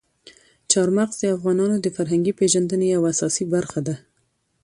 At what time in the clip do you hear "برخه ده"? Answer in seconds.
3.53-3.95